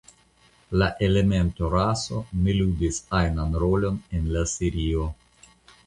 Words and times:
La 0.81 0.87
elemento 1.07 1.69
"raso" 1.75 2.23
ne 2.47 2.57
ludis 2.63 2.99
ajnan 3.21 3.55
rolon 3.65 4.03
en 4.21 4.29
la 4.39 4.47
serio. 4.59 5.11